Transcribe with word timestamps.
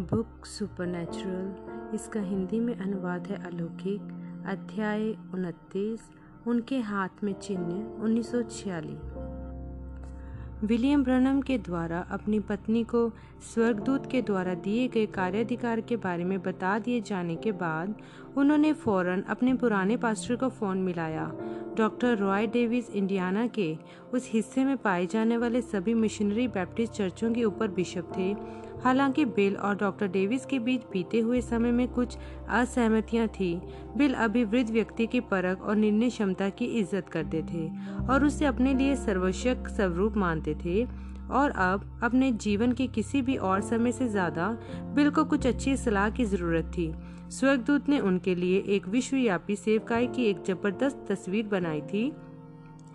Book 0.00 0.46
supernatural, 0.46 1.94
इसका 1.94 2.20
हिंदी 2.20 2.58
में 2.60 2.74
अनुवाद 2.76 3.26
है 3.26 3.36
अलौकिक, 3.46 4.00
अध्याय 4.46 5.02
उनतीस, 5.34 6.00
उनके 6.46 6.78
हाथ 6.80 7.22
में 7.24 7.32
चिन्ह 7.32 8.02
1946 8.04 8.96
विलियम 10.64 11.04
ब्रनम 11.04 11.40
के 11.40 11.58
द्वारा 11.58 11.98
अपनी 12.10 12.40
पत्नी 12.40 12.82
को 12.84 13.08
स्वर्गदूत 13.54 14.10
के 14.10 14.22
द्वारा 14.22 14.54
दिए 14.54 14.88
गए 14.88 15.06
कार्याधिकार 15.06 15.80
के 15.80 15.96
बारे 15.96 16.24
में 16.24 16.42
बता 16.42 16.78
दिए 16.78 17.00
जाने 17.00 17.36
के 17.36 17.52
बाद 17.52 17.94
उन्होंने 18.36 18.72
फ़ौरन 18.72 19.22
अपने 19.22 19.54
पुराने 19.54 19.96
पास्टर 19.96 20.36
को 20.36 20.48
फ़ोन 20.48 20.78
मिलाया। 20.78 21.32
डॉक्टर 21.76 22.16
रॉय 22.18 22.46
डेविस, 22.46 22.90
इंडियाना 22.90 23.46
के 23.46 23.76
उस 24.14 24.28
हिस्से 24.32 24.64
में 24.64 24.76
पाए 24.76 25.06
जाने 25.06 25.36
वाले 25.36 25.62
सभी 25.62 25.94
मिशनरी 25.94 26.48
बैप्टिस्ट 26.48 26.92
चर्चों 26.92 27.32
के 27.32 27.44
ऊपर 27.44 27.68
बिशप 27.68 28.12
थे। 28.16 28.34
हालाँकि 28.82 29.24
बिल 29.24 29.56
और 29.56 29.76
डॉक्टर 29.76 30.08
डेविस 30.08 30.46
के 30.46 30.58
बीच 30.58 30.82
बीते 30.92 31.20
हुए 31.20 31.40
समय 31.40 31.72
में 31.72 31.86
कुछ 31.88 32.16
असहमतियाँ 32.50 33.26
थी। 33.30 33.54
बिल 33.96 34.14
अभी 34.14 34.44
वृद्ध 34.44 34.70
व्यक्ति 34.70 35.06
की 35.06 35.20
परख 35.22 35.62
और 35.62 35.76
निर्णय 35.76 36.10
क्षमता 36.10 36.48
की 36.48 36.64
इज़्ज़त 36.78 37.08
करते 37.08 37.42
थे 37.42 37.66
और 38.06 38.24
उसे 38.24 38.44
अपने 38.44 38.74
लिए 38.74 38.96
सर्वश्यक 38.96 39.68
स्वरूप 39.68 40.16
मानते 40.16 40.54
थे। 40.54 40.86
और 41.24 41.50
अब, 41.50 41.84
अपने 42.02 42.30
जीवन 42.32 42.72
के 42.72 42.86
किसी 42.86 43.20
भी 43.22 43.36
और 43.36 43.60
समय 43.60 43.92
से 43.92 44.08
ज़्यादा, 44.08 44.48
बिल 44.94 45.10
को 45.10 45.24
कुछ 45.24 45.46
अच्छी 45.46 45.76
सलाह 45.76 46.10
की 46.10 46.24
ज़रूरत 46.24 46.70
थी। 46.76 46.92
स्वर्गदूत 47.30 47.88
ने 47.88 47.98
उनके 48.00 48.34
लिए 48.34 48.58
एक 48.68 48.88
विश्वव्यापी 48.88 49.56
सेवकाई 49.56 50.06
की 50.06 50.24
एक 50.24 50.42
ज़बरदस्त 50.46 51.04
तस्वीर 51.08 51.46
बनाई 51.46 51.80
थी। 51.82 52.10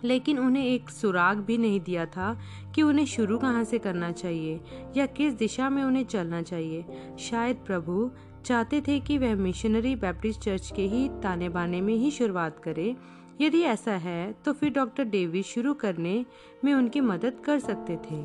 लेकिन 0.04 0.38
उन्हें 0.38 0.64
एक 0.64 0.90
सुराग 0.90 1.38
भी 1.38 1.58
नहीं 1.58 1.80
दिया 1.80 2.06
था 2.06 2.32
कि 2.74 2.82
उन्हें 2.82 3.06
शुरू 3.06 3.38
कहाँ 3.38 3.64
से 3.64 3.78
करना 3.78 4.10
चाहिए 4.12 4.60
या 4.96 5.06
किस 5.06 5.34
दिशा 5.34 5.70
में 5.70 5.82
उन्हें 5.82 6.04
चलना 6.04 6.42
चाहिए। 6.42 6.84
शायद 7.18 7.56
प्रभु 7.56 8.10
चाहते 8.44 8.80
थे 8.80 8.98
कि 9.00 9.18
वह 9.18 9.34
मिशनरी 9.34 9.94
बैप्टिस्ट 9.96 10.40
चर्च 10.40 10.72
के 10.76 10.82
ही 10.82 11.08
ताने 11.22 11.48
बाने 11.48 11.80
में 11.80 11.94
ही 11.94 12.10
शुरुआत 12.10 12.58
करे। 12.58 12.94
यदि 13.40 13.60
ऐसा 13.62 13.92
है 13.92 14.32
तो 14.44 14.52
फिर 14.52 14.70
डॉक्टर 14.70 15.04
डेविस 15.04 15.46
शुरू 15.46 15.74
करने 15.74 16.24
में 16.64 16.74
उनकी 16.74 17.00
मदद 17.00 17.42
कर 17.44 17.58
सकते 17.58 17.96
थे। 17.96 18.24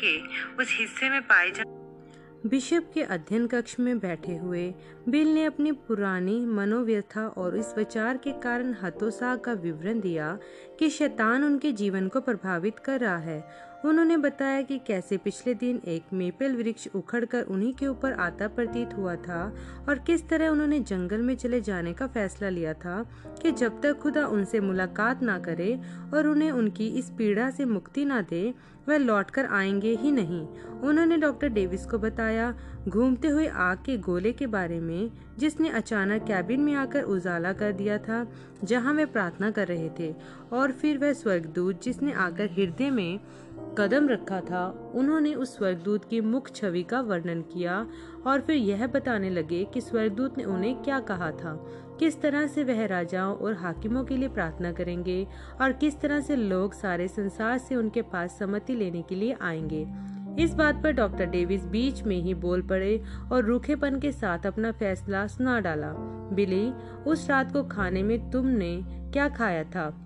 के 0.00 0.16
उस 0.54 0.76
हिस्से 0.78 1.10
में 1.10 1.22
पाए 1.22 1.50
जा 1.50 1.62
बिशप 2.46 2.90
के 2.94 3.02
अध्ययन 3.02 3.46
कक्ष 3.46 3.80
में 3.80 3.98
बैठे 3.98 4.36
हुए, 4.36 4.74
बिल 5.08 5.28
ने 5.28 5.44
अपनी 5.44 5.72
पुरानी 5.72 6.46
मनोव्यथा 6.46 7.26
और 7.28 7.56
इस 7.56 7.74
विचार 7.76 8.16
के 8.16 8.32
कारण 8.32 8.74
हतोत्साह 8.82 9.36
का 9.36 9.52
विवरण 9.52 10.00
दिया 10.00 10.38
कि 10.78 10.90
शैतान 10.90 11.44
उनके 11.44 11.72
जीवन 11.72 12.08
को 12.08 12.20
प्रभावित 12.20 12.78
कर 12.78 13.00
रहा 13.00 13.16
है। 13.16 13.68
उन्होंने 13.84 14.16
बताया 14.16 14.62
कि 14.62 14.78
कैसे 14.78 15.16
पिछले 15.16 15.54
दिन 15.54 15.80
एक 15.86 16.02
मेपल 16.12 16.56
वृक्ष 16.56 16.88
उखड़कर 16.94 17.42
उन्हीं 17.42 17.74
के 17.74 17.86
ऊपर 17.86 18.12
आता 18.12 18.48
प्रतीत 18.48 18.94
हुआ 18.94 19.16
था 19.16 19.56
और 19.88 19.98
किस 19.98 20.28
तरह 20.28 20.48
उन्होंने 20.48 20.80
जंगल 20.80 21.20
में 21.20 21.36
चले 21.36 21.60
जाने 21.60 21.92
का 21.92 22.06
फैसला 22.06 22.48
लिया 22.48 22.74
था 22.74 23.10
कि 23.42 23.52
जब 23.52 23.80
तक 23.80 23.98
खुदा 23.98 24.26
उनसे 24.26 24.60
मुलाकात 24.60 25.22
ना 25.22 25.38
करे 25.38 25.80
और 26.14 26.26
उन्हें 26.26 26.50
उनकी 26.50 26.88
इस 26.88 27.10
पीड़ा 27.10 27.50
से 27.50 27.64
मुक्ति 27.64 28.04
ना 28.04 28.20
दे 28.20 28.54
वह 28.88 28.96
लौटकर 28.96 29.46
आएँगे 29.46 29.94
ही 29.94 30.12
नहीं। 30.12 30.46
उन्होंने 30.80 31.16
डॉक्टर 31.16 31.48
डेविस 31.48 31.86
को 31.86 31.98
बताया, 31.98 32.54
घूमते 32.88 33.28
हुए 33.28 33.46
आग 33.46 33.78
के 33.78 33.96
गोले 33.96 34.32
के 34.32 34.46
बारे 34.46 34.80
में, 34.80 35.10
जिसने 35.38 35.68
अचानक 35.68 36.22
कैबिन 36.22 36.60
में 36.60 36.74
आकर 36.74 37.02
उजाला 37.02 37.52
कर 37.52 37.72
दिया 37.72 37.98
था, 37.98 38.26
जहाँ 38.64 38.94
वे 38.94 39.06
प्रार्थना 39.06 39.50
कर 39.50 39.68
रहे 39.68 39.90
थे। 39.98 40.14
और 40.52 40.72
फिर 40.72 40.98
वह 40.98 41.12
स्वर्गदूत 41.12 41.82
जिसने 41.82 42.12
आकर 42.12 42.46
हृदय 42.46 42.90
में 42.90 43.20
कदम 43.78 44.08
रखा 44.08 44.40
था, 44.40 44.92
उन्होंने 44.94 45.34
उस 45.34 45.56
स्वर्गदूत 45.56 46.04
की 46.04 46.20
मुख 46.20 46.50
छवि 46.50 46.82
का 46.82 47.00
वर्णन 47.00 47.42
किया 47.42 47.86
और 48.26 48.40
फिर 48.40 48.56
यह 48.56 48.86
बताने 48.86 49.30
लगे 49.30 49.64
कि 49.64 49.80
स्वर्गदूत 49.80 50.38
ने 50.38 50.44
उन्हें 50.44 50.82
क्या 50.82 51.00
कहा 51.00 51.30
था। 51.30 51.66
किस 51.98 52.20
तरह 52.20 52.46
से 52.46 52.64
वह 52.64 52.86
राजाओं 52.86 53.36
और 53.36 53.54
हाकिमों 53.54 54.04
के 54.04 54.16
लिए 54.16 54.28
प्रार्थना 54.28 54.72
करेंगे 54.72 55.26
और 55.60 55.72
किस 55.72 56.00
तरह 56.00 56.20
से 56.20 56.36
लोग 56.36 56.74
सारे 56.74 57.08
संसार 57.08 57.58
से 57.58 57.76
उनके 57.76 58.02
पास 58.02 58.38
सम्मति 58.38 58.74
लेने 58.74 59.02
के 59.02 59.14
लिए 59.14 59.36
आएँगे? 59.42 59.88
इस 60.42 60.54
बात 60.54 60.82
पर 60.82 60.92
डॉक्टर 60.92 61.26
डेविस 61.26 61.64
बीच 61.64 62.02
में 62.02 62.16
ही 62.16 62.34
बोल 62.34 62.62
पड़े 62.62 63.02
और 63.32 63.44
रूखेपन 63.44 64.00
के 64.00 64.12
साथ 64.12 64.46
अपना 64.46 64.72
फैसला 64.72 65.26
सुना 65.26 65.60
डाला। 65.60 65.92
बिली, 66.32 66.72
उस 67.06 67.30
रात 67.30 67.52
को 67.52 67.62
खाने 67.62 68.02
में 68.02 68.30
तुमने 68.30 68.82
क्या 68.86 69.28
खाया 69.28 69.64
था? 69.64 70.04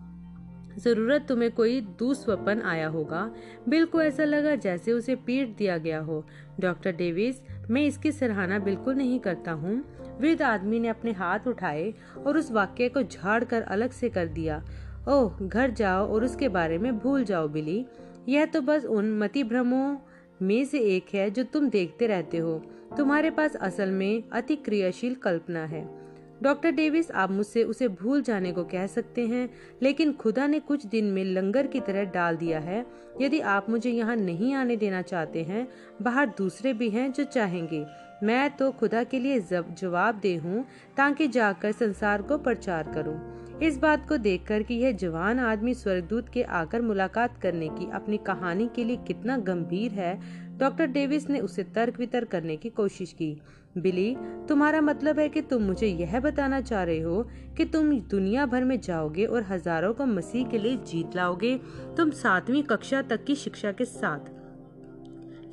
ज़रूरत 0.78 1.26
तुम्हें 1.28 1.52
कोई 1.52 1.80
दुस्वपन 1.80 2.62
आया 2.62 2.88
होगा। 2.88 3.34
बिल 3.68 3.84
को 3.84 4.02
ऐसा 4.02 4.24
लगा 4.24 4.54
जैसे 4.54 4.92
उसे 4.92 5.14
पीट 5.14 5.56
दिया 5.56 5.78
गया 5.78 6.00
हो। 6.00 6.24
डॉक्टर 6.60 6.92
डेविस, 6.92 7.36
मैं 7.70 7.82
इसकी 7.82 8.12
सराहना 8.12 8.58
बिल्कुल 8.58 8.94
नहीं 8.94 9.20
करता 9.20 9.52
हूँ। 9.52 9.84
वृद्ध 10.20 10.42
आदमी 10.42 10.80
ने 10.80 10.88
अपने 10.88 11.12
हाथ 11.12 11.38
उठाए 11.46 11.94
और 12.26 12.38
उस 12.38 12.52
वाक्य 12.52 12.88
को 12.88 13.02
झाड़ 13.02 13.44
कर 13.44 13.62
अलग 13.62 13.90
से 13.90 14.08
कर 14.08 14.26
दिया। 14.26 14.64
ओह, 15.08 15.38
घर 15.42 15.70
जाओ 15.70 16.08
और 16.08 16.24
उसके 16.24 16.48
बारे 16.48 16.78
में 16.78 16.98
भूल 16.98 17.24
जाओ, 17.24 17.48
बिली। 17.48 17.86
यह 18.28 18.46
तो 18.46 18.60
बस 18.60 18.84
उन 18.84 19.18
मति 19.18 19.44
भ्रमों 19.44 19.96
में 20.42 20.64
से 20.64 20.78
एक 20.78 21.14
है 21.14 21.30
जो 21.30 21.42
तुम 21.42 21.68
देखते 21.68 22.06
रहते 22.06 22.38
हो। 22.38 22.62
तुम्हारे 22.96 23.30
पास 23.30 23.56
असल 23.56 23.90
में 23.90 24.24
अति 24.32 24.56
क्रियाशील 24.56 25.14
कल्पना 25.14 25.64
है। 25.64 26.02
डॉक्टर 26.42 26.70
डेविस, 26.70 27.10
आप 27.10 27.30
मुझसे 27.30 27.64
उसे 27.64 27.88
भूल 27.88 28.22
जाने 28.22 28.52
को 28.52 28.64
कह 28.64 28.86
सकते 28.86 29.26
हैं, 29.26 29.50
लेकिन 29.82 30.12
खुदा 30.12 30.46
ने 30.46 30.60
कुछ 30.60 30.86
दिन 30.86 31.04
में 31.04 31.24
लंगर 31.24 31.66
की 31.66 31.80
तरह 31.80 32.04
डाल 32.04 32.36
दिया 32.36 32.58
है। 32.58 32.86
यदि 33.20 33.40
आप 33.40 33.70
मुझे 33.70 33.90
यहाँ 33.90 34.16
नहीं 34.16 34.54
आने 34.54 34.76
देना 34.76 35.02
चाहते 35.02 35.42
हैं, 35.42 35.68
बाहर 36.02 36.26
दूसरे 36.26 36.72
भी 36.72 36.90
हैं 36.90 37.12
जो 37.12 37.24
चाहेंगे। 37.24 37.84
मैं 38.22 38.50
तो 38.50 38.70
खुदा 38.70 39.02
के 39.04 39.18
लिए 39.18 39.40
जवाब 39.50 40.18
दे 40.20 40.34
हूँ, 40.36 40.64
ताकि 40.96 41.28
जाकर 41.28 41.72
संसार 41.72 42.22
को 42.22 42.38
प्रचार 42.38 42.92
करूँ। 42.94 43.20
इस 43.62 43.78
बात 43.78 44.08
को 44.08 44.16
देखकर 44.16 44.62
कि 44.62 44.74
यह 44.74 44.92
जवान 44.92 45.38
आदमी 45.38 45.74
स्वर्गदूत 45.74 46.28
के 46.28 46.42
आकर 46.42 46.82
मुलाकात 46.82 47.36
करने 47.38 47.68
की 47.68 47.90
अपनी 47.90 48.16
कहानी 48.16 48.68
के 48.76 48.84
लिए 48.84 48.96
कितना 48.96 49.36
गंभीर 49.38 49.92
है, 49.92 50.18
डॉक्टर 50.58 50.86
डेविस 50.86 51.28
ने 51.30 51.40
उसे 51.40 51.62
तर्क 51.64 51.98
वितर्क 51.98 52.28
करने 52.28 52.56
की 52.56 52.70
कोशिश 52.70 53.12
की। 53.12 53.36
बिली, 53.78 54.16
तुम्हारा 54.48 54.80
मतलब 54.80 55.18
है 55.18 55.28
कि 55.28 55.40
तुम 55.40 55.62
मुझे 55.62 55.86
यह 55.86 56.18
बताना 56.20 56.60
चाह 56.60 56.82
रहे 56.82 57.00
हो 57.00 57.22
कि 57.56 57.64
तुम 57.64 57.92
दुनिया 58.00 58.46
भर 58.46 58.64
में 58.64 58.80
जाओगे 58.80 59.24
और 59.24 59.42
हज़ारों 59.42 59.92
को 59.94 60.06
मसीह 60.06 60.48
के 60.48 60.58
लिए 60.58 60.76
जीत 60.86 61.16
लाओगे? 61.16 61.56
तुम 61.96 62.10
सातवीं 62.10 62.62
कक्षा 62.62 63.02
तक 63.02 63.24
की 63.24 63.34
शिक्षा 63.34 63.72
के 63.72 63.84
साथ 63.84 64.30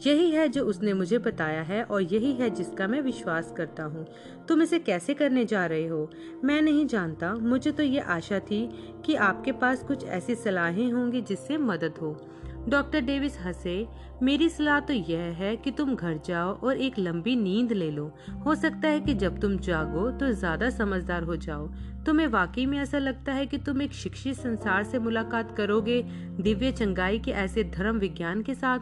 यही 0.08 0.30
है 0.32 0.48
जो 0.48 0.64
उसने 0.64 0.94
मुझे 0.94 1.18
बताया 1.18 1.62
है 1.62 1.84
और 1.84 2.02
यही 2.02 2.32
है 2.34 2.50
जिसका 2.50 2.88
मैं 2.88 3.02
विश्वास 3.02 3.54
करता 3.58 3.84
हूँ। 3.84 4.06
तुम 4.48 4.62
इसे 4.62 4.80
कैसे 4.80 5.14
करने 5.14 5.46
जा 5.46 5.66
रहे 5.66 5.88
हो? 5.88 6.10
मैं 6.44 6.62
नहीं 6.62 6.86
जानता। 6.86 7.34
मुझे 7.34 7.72
तो 7.72 7.84
ये 7.84 8.00
आशा 8.00 8.40
थी 8.40 8.68
कि 9.06 9.16
आपके 9.16 9.52
पास 9.52 9.84
कुछ 9.84 10.06
ऐसी 10.06 10.36
सलाहें 10.36 10.92
होंगी 10.92 11.22
जिससे 11.22 11.58
मदद 11.58 11.98
हो। 12.02 12.18
डॉक्टर 12.70 13.02
डेविस 13.02 13.38
हंसे। 13.40 13.88
मेरी 14.24 14.48
सलाह 14.50 14.80
तो 14.80 14.94
यह 14.94 15.20
है 15.20 15.56
कि 15.56 15.72
तुम 15.72 15.96
घर 15.96 16.18
जाओ 16.26 16.54
और 16.60 16.78
एक 16.78 17.00
लंबी 17.00 17.36
नींद 17.36 17.72
ले 17.72 17.90
लो। 17.92 18.06
हो 18.46 18.56
सकता 18.56 18.88
है 18.88 19.00
कि 19.00 19.14
जब 19.14 19.40
तुम 19.40 19.58
जागो 19.58 20.10
तो 20.12 20.32
ज़्यादा 20.32 20.70
समझदार 20.70 21.24
हो 21.24 21.36
जाओ। 21.36 21.68
तुम्हें 22.06 22.28
वाकई 22.28 22.66
में 22.66 22.78
ऐसा 22.80 22.98
लगता 22.98 23.34
है 23.34 23.46
कि 23.46 23.58
तुम 23.58 23.82
एक 23.82 23.94
शिक्षित 23.94 24.36
संसार 24.36 24.84
से 24.84 25.00
मुलाकात 25.00 25.56
करोगे, 25.58 26.02
दिव्य 26.40 26.72
चंगाई 26.72 27.20
के 27.20 27.32
ऐसे 27.32 27.64
धर्म 27.64 28.00
विज्ञान 28.00 28.42
के 28.42 28.56
साथ? 28.56 28.80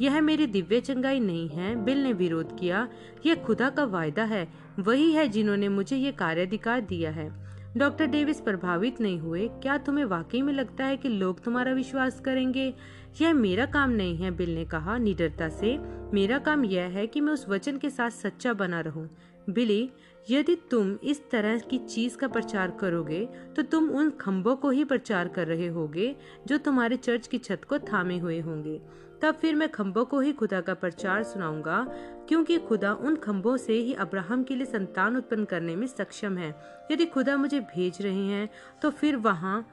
यह 0.00 0.20
मेरी 0.20 0.46
दिव्य 0.46 0.80
चंगाई 0.80 1.20
नहीं 1.20 1.48
है, 1.48 1.74
बिल 1.84 2.02
ने 2.02 2.12
विरोध 2.12 2.58
किया। 2.58 2.88
यह 3.26 3.34
खुदा 3.36 3.70
का 3.70 3.84
वायदा 3.84 4.24
है, 4.24 4.46
वही 4.78 5.12
है 5.12 5.28
जिन्होंने 5.28 5.68
मुझे 5.68 5.96
ये 5.96 6.12
कार्याधिकार 6.12 6.80
दिया 6.80 7.10
है। 7.10 7.30
डॉक्टर 7.76 8.06
डेविस 8.06 8.40
प्रभावित 8.40 9.00
नहीं 9.00 9.18
हुए। 9.18 9.48
क्या 9.52 9.76
तुम्हें 9.78 10.04
वाकई 10.04 10.40
में 10.42 10.52
लगता 10.52 10.84
है 10.84 10.96
कि 10.96 11.08
लोग 11.08 11.42
तुम्हारा 11.44 11.72
विश्वास 11.72 12.20
करेंगे? 12.20 12.72
यह 13.20 13.34
मेरा 13.34 13.66
काम 13.66 13.90
नहीं 13.90 14.16
है, 14.16 14.30
बिल 14.30 14.54
ने 14.54 14.64
कहा 14.64 14.96
निडरता 14.98 15.48
से। 15.48 15.76
मेरा 16.14 16.38
काम 16.38 16.64
यह 16.64 16.84
है 16.88 17.06
कि 17.06 17.20
मैं 17.20 17.32
उस 17.32 17.48
वचन 17.48 17.78
के 17.78 17.90
साथ 17.90 18.10
सच्चा 18.10 18.52
बना 18.52 18.80
रहूँ। 18.80 19.08
बिली, 19.50 19.90
यदि 20.30 20.54
तुम 20.70 20.96
इस 21.04 21.20
तरह 21.30 21.58
की 21.60 21.78
चीज़ 21.78 22.16
का 22.16 22.28
प्रचार 22.28 22.70
करोगे 22.70 23.24
तो 23.56 23.62
तुम 23.62 23.88
उन 23.90 24.10
खम्बों 24.10 24.54
को 24.56 24.70
ही 24.70 24.84
प्रचार 24.84 25.28
कर 25.28 25.46
रहे 25.46 25.66
होगे, 25.66 26.14
जो 26.46 26.58
तुम्हारे 26.58 26.96
चर्च 26.96 27.26
की 27.26 27.38
छत 27.38 27.64
को 27.64 27.78
थामे 27.78 28.18
हुए 28.18 28.40
होंगे। 28.40 28.80
तब 29.22 29.34
फिर 29.34 29.54
मैं 29.54 29.68
खम्बों 29.68 30.04
को 30.04 30.20
ही 30.20 30.32
खुदा 30.32 30.60
का 30.60 30.74
प्रचार 30.74 31.22
सुनाऊँगा, 31.22 31.84
क्योंकि 32.28 32.58
खुदा 32.58 32.92
उन 32.94 33.16
खम्बों 33.16 33.56
से 33.56 33.72
ही 33.72 33.94
अब्राहम 33.94 34.42
के 34.42 34.54
लिए 34.54 34.66
संतान 34.66 35.16
उत्पन्न 35.16 35.44
करने 35.44 35.76
में 35.76 35.86
सक्षम 35.86 36.36
है। 36.38 36.54
यदि 36.90 37.06
खुदा 37.06 37.36
मुझे 37.36 37.60
भेज 37.68 38.00
रहे 38.02 38.26
हैं 38.26 38.48
तो 38.82 38.90
फिर 38.90 39.16
वहाँ 39.18 39.66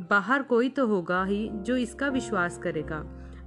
बाहर 0.00 0.42
कोई 0.42 0.68
तो 0.68 0.86
होगा 0.86 1.24
ही 1.24 1.48
जो 1.52 1.76
इसका 1.76 2.08
विश्वास 2.08 2.58
करेगा। 2.58 3.02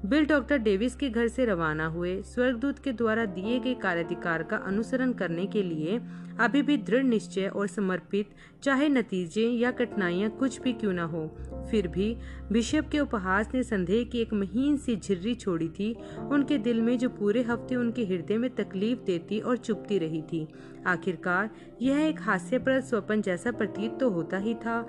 बिल 0.06 0.26
डॉक्टर 0.26 0.58
डेविस 0.58 0.96
के 0.96 1.10
घर 1.10 1.28
से 1.28 1.46
रवाना 1.46 1.86
हुए 1.88 2.22
स्वर्गदूत 2.22 2.80
के 2.80 2.92
द्वारा 2.92 3.26
दिए 3.26 3.60
गए 3.60 3.74
कार्याधिकार 3.74 4.44
का 4.44 4.58
अनुसरण 4.58 5.12
करने 5.14 5.46
के 5.46 5.62
लिए 5.64 6.00
अभी 6.40 6.62
भी 6.62 6.78
दृढ़ 6.78 7.04
निश्चय 7.04 7.48
और 7.48 7.68
समर्पित, 7.68 8.30
चाहे 8.64 8.90
नतीजे 8.90 9.46
या 9.48 9.72
कठिनाइयाँ 9.72 10.30
कुछ 10.30 10.60
भी 10.62 10.74
क्यों 10.74 10.94
न 10.94 11.00
हो। 11.00 11.26
फिर 11.72 11.88
भी 11.88 12.18
बिशप 12.52 12.90
के 12.92 13.00
उपहास 13.00 13.54
ने 13.54 13.64
संदेह 13.64 14.04
की 14.04 14.20
एक 14.20 14.34
महीन 14.34 14.78
सी 14.78 14.96
झिर्री 14.96 15.36
छोड़ी 15.36 15.70
थी। 15.70 15.94
उनके 16.32 16.58
दिल 16.58 16.82
में 16.82 16.98
जो 16.98 17.10
पूरे 17.10 17.44
हफ़्ते 17.44 17.76
उनके 17.76 18.06
हृदय 18.06 18.38
में 18.38 18.50
तकलीफ़ 18.56 19.00
देती 19.00 19.40
और 19.40 19.58
चुपती 19.58 19.98
रही 19.98 20.22
थी। 20.22 20.48
आखिरकार, 20.88 21.50
यह 21.82 22.06
एक 22.08 22.22
हास्यप्रद 22.22 22.84
स्वपन 22.84 23.22
जैसा 23.22 23.52
प्रतीत 23.52 23.98
तो 24.00 24.10
होता 24.10 24.38
ही 24.38 24.54
था 24.56 24.82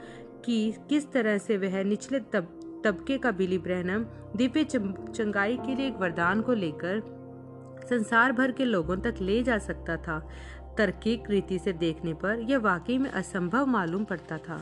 कि 0.45 0.75
किस 0.89 1.11
तरह 1.13 1.39
से 1.39 1.57
वह 1.57 1.83
निचले 1.85 2.21
तब 2.33 2.61
तबके 2.85 3.19
का 3.19 3.31
बिली 3.31 3.59
ब्रहनम 3.59 4.05
दिव्य 4.37 4.65
चंगाई 4.65 5.57
के 5.57 5.75
लिए 5.75 5.87
एक 5.87 5.97
वरदान 5.97 6.41
को 6.41 6.55
लेकर 6.55 7.03
संसार 7.91 8.33
भर 8.33 8.53
के 8.53 8.65
लोगों 8.65 8.97
तक 8.97 9.15
ले 9.21 9.43
जा 9.43 9.59
सकता 9.59 9.97
था। 9.97 10.19
तर्कीक 10.79 11.31
रीति 11.31 11.59
से 11.59 11.73
देखने 11.73 12.15
पर 12.15 12.41
यह 12.41 12.59
वाकई 12.59 12.99
में 12.99 13.11
असंभव 13.11 13.67
मालूम 13.67 14.05
पड़ता 14.05 14.39
था। 14.39 14.59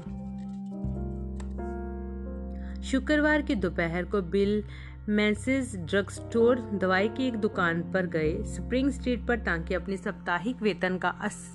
शुक्रवार 2.83 3.43
की 3.43 3.55
दोपहर 3.55 4.05
को 4.05 4.23
बिल 4.23 4.63
मैंसिस 5.09 5.77
ड्रग 5.77 6.11
स्टोर 6.11 6.59
दवाई 6.75 7.09
की 7.09 7.27
एक 7.29 7.37
दुकान 7.37 7.81
पर 7.93 8.07
गए। 8.07 8.33
स्प्रिंग 8.45 8.91
स्ट्रीट 8.91 9.27
पर 9.27 9.39
ताकि 9.39 9.75
अपने 9.75 9.97
साप्ताहिक 9.97 10.63
वेतन 10.63 10.99
का 10.99 11.09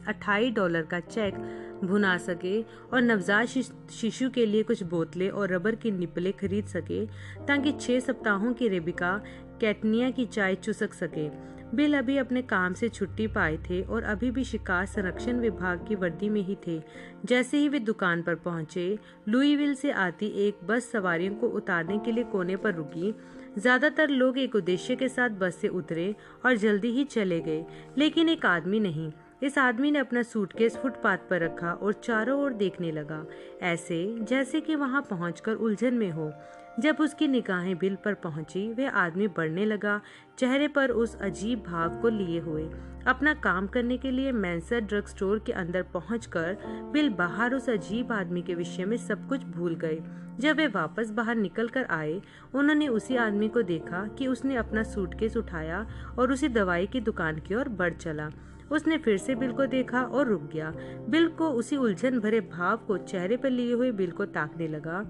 अठाई 0.08 0.52
डॉलर 0.52 0.81
का 0.81 1.00
चेक 1.00 1.36
भुना 1.83 2.18
सके 2.18 2.62
और 2.62 3.01
नवजात 3.01 3.47
शिशु 3.91 4.29
के 4.29 4.45
लिए 4.45 4.63
कुछ 4.63 4.83
बोतलें 4.85 5.29
और 5.29 5.53
रबर 5.53 5.75
की 5.75 5.91
निपले 5.91 6.31
खरीद 6.31 6.65
सके 6.68 7.06
ताकि 7.47 7.71
छह 7.71 8.00
सप्ताहों 8.00 8.53
की 8.53 8.68
रेबिका 8.68 9.18
कैटनिया 9.62 10.09
की 10.12 10.25
चाय 10.27 10.56
चुसक 10.56 10.94
सके। 10.94 11.29
बिल 11.75 11.97
अभी 11.97 12.18
अपने 12.18 12.41
काम 12.41 12.74
से 12.74 12.88
छुट्टी 12.89 13.25
पाए 13.27 13.57
थे 13.59 13.81
और 13.83 14.03
अभी 14.03 14.29
भी 14.31 14.44
शिकार 14.44 14.85
संरक्षण 14.85 15.39
विभाग 15.39 15.85
की 15.88 15.95
वर्दी 15.95 16.29
में 16.29 16.41
ही 16.41 16.56
थे। 16.68 16.79
जैसे 17.25 17.57
ही 17.57 17.69
वे 17.69 17.79
दुकान 17.79 18.21
पर 18.21 18.35
पहुँचे, 18.35 18.97
लुईविल 19.29 19.74
से 19.75 19.91
आती 19.91 20.27
एक 20.47 20.59
बस 20.68 20.91
सवारियों 20.91 21.33
को 21.35 21.47
उतारने 21.50 21.97
के 21.97 22.12
लिए 22.12 22.24
कोने 22.24 22.56
पर 22.56 22.74
रुकी। 22.75 23.13
ज़्यादातर 23.57 24.09
लोग 24.09 24.38
एक 24.38 24.56
उद्देश्य 24.56 24.95
के 24.95 25.09
साथ 25.09 25.29
बस 25.39 25.56
से 25.56 25.68
उतरे 25.69 26.13
और 26.45 26.56
जल्दी 26.56 26.91
ही 26.91 27.03
चले 27.06 27.39
गए, 27.39 27.65
लेकिन 27.97 28.29
एक 28.29 28.45
आदमी 28.45 28.79
नहीं। 28.79 29.12
इस 29.44 29.57
आदमी 29.57 29.92
ने 29.92 30.00
अपना 30.00 30.22
सूटकेस 30.22 30.78
फुटपाथ 30.78 31.18
पर 31.18 31.39
रखा 31.39 31.72
और 31.72 31.94
चारों 31.94 32.44
ओर 32.44 32.54
देखने 32.54 32.92
लगा। 32.92 33.25
ऐसे, 33.62 34.18
जैसे 34.19 34.62
कि 34.62 34.75
वहाँ 34.75 35.01
पहुंचकर 35.01 35.56
उलझन 35.56 35.94
में 35.94 36.12
हो। 36.12 36.34
जब 36.80 36.98
उसकी 37.00 37.28
निगाहें 37.28 37.78
बिल 37.78 37.95
पर 37.95 38.13
पहुँची, 38.13 38.74
वह 38.74 38.89
आदमी 38.89 39.28
बढ़ने 39.28 39.66
लगा। 39.66 40.01
चेहरे 40.38 40.68
पर 40.68 40.92
उस 40.92 41.22
अजीब 41.22 41.63
भाव 41.68 42.01
को 42.01 42.10
लिए 42.10 42.39
हुए। 42.39 42.69
अपना 43.07 43.34
काम 43.34 43.68
करने 43.68 43.98
के 43.98 44.12
लिए 44.12 44.31
मैंसर 44.31 44.80
ड्रग 44.80 45.06
स्टोर 45.06 45.39
के 45.39 45.51
अंदर 45.51 45.81
पहुंचकर, 45.81 46.57
बिल 46.94 47.10
बाहर 47.10 47.54
उस 47.54 47.69
अजीब 47.69 48.12
आदमी 48.12 48.42
के 48.42 48.56
विषय 48.56 48.86
में 48.86 48.98
सब 48.98 49.28
कुछ 49.28 49.44
भूल 49.44 49.75
गए। 49.75 50.04
जब 50.39 50.57
वे 50.57 50.68
वापस 50.68 51.12
बाहर 51.12 51.36
निकल 51.36 51.68
कर 51.68 51.86
आए, 51.86 52.22
उन्होंने 52.56 52.88
उसी 52.88 53.16
आदमी 53.16 53.50
को 53.50 53.62
देखा 53.62 54.07
कि 54.07 54.28
उसने 54.28 54.56
अपना 54.56 54.84
सूटकेस 54.84 55.38
उठाया 55.38 55.88
और 56.19 56.31
उसी 56.31 56.48
दवाई 56.48 56.88
की 56.88 57.00
दुकान 57.00 57.39
की 57.39 57.56
ओर 57.56 57.69
बढ़ 57.69 57.94
चला। 57.94 58.30
उसने 58.72 58.98
फिर 58.98 59.18
से 59.18 59.36
बिल 59.36 59.52
को 59.52 59.66
देखा 59.66 60.02
और 60.02 60.28
रुक 60.28 60.50
गया। 60.54 60.74
बिल 61.10 61.28
को 61.28 61.50
उसी 61.50 61.78
उलझन 61.78 62.19
भरे 62.19 62.42
भाव 62.42 62.78
को 62.78 62.98
चेहरे 62.98 63.38
पर 63.38 63.50
लिए 63.50 63.74
हुए 63.74 63.92
बिल 63.92 64.12
को 64.12 64.25
ताकने 64.25 64.68
लगा। 64.68 65.04